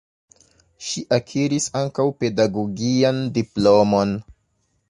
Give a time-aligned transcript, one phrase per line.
[0.85, 4.21] Ŝi akiris ankaŭ pedagogian diplomon.